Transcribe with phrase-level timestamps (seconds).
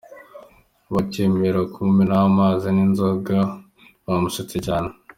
[0.93, 3.37] Bakimara kumumenaho amazi n'inzoga
[4.05, 4.89] bamusetse cyane.